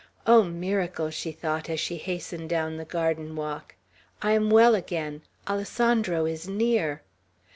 "Oh, 0.25 0.41
miracle!" 0.43 1.11
she 1.11 1.31
thought, 1.31 1.69
as 1.69 1.79
she 1.79 1.97
hastened 1.97 2.49
down 2.49 2.77
the 2.77 2.85
garden 2.85 3.35
walk; 3.35 3.75
"I 4.19 4.31
am 4.31 4.49
well 4.49 4.73
again! 4.73 5.21
Alessandro 5.47 6.25
is 6.25 6.47
near!" 6.47 7.03